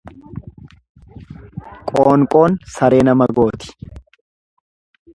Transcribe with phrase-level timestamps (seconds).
[1.93, 3.79] Qoonqoon saree nama gooti.